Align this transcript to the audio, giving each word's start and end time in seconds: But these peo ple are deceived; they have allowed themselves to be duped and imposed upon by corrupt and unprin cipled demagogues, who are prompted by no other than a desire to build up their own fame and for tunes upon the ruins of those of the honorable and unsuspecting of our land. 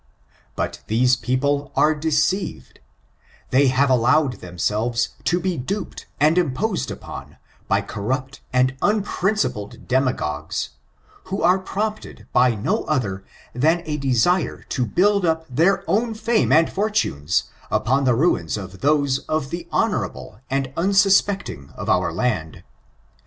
But 0.55 0.81
these 0.87 1.15
peo 1.15 1.37
ple 1.37 1.71
are 1.75 1.93
deceived; 1.93 2.79
they 3.51 3.67
have 3.67 3.91
allowed 3.91 4.39
themselves 4.41 5.09
to 5.25 5.39
be 5.39 5.57
duped 5.57 6.07
and 6.19 6.39
imposed 6.39 6.89
upon 6.89 7.37
by 7.67 7.81
corrupt 7.81 8.41
and 8.51 8.75
unprin 8.81 9.03
cipled 9.35 9.87
demagogues, 9.87 10.69
who 11.25 11.43
are 11.43 11.59
prompted 11.59 12.25
by 12.33 12.55
no 12.55 12.83
other 12.85 13.23
than 13.53 13.83
a 13.85 13.97
desire 13.97 14.63
to 14.69 14.87
build 14.87 15.23
up 15.23 15.45
their 15.47 15.83
own 15.87 16.15
fame 16.15 16.51
and 16.51 16.71
for 16.73 16.89
tunes 16.89 17.43
upon 17.69 18.03
the 18.03 18.15
ruins 18.15 18.57
of 18.57 18.79
those 18.81 19.19
of 19.29 19.51
the 19.51 19.67
honorable 19.71 20.41
and 20.49 20.73
unsuspecting 20.77 21.69
of 21.75 21.89
our 21.89 22.11
land. 22.11 22.63